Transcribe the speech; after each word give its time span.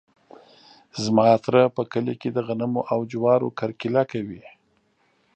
زما 1.03 1.27
تره 1.45 1.61
په 1.75 1.83
کلي 1.91 2.15
کې 2.21 2.29
د 2.33 2.37
غنمو 2.47 2.81
او 2.91 2.99
جوارو 3.11 3.55
کرکیله 3.59 4.03
کوي. 4.11 4.43